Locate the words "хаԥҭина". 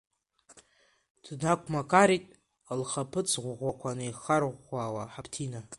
5.13-5.61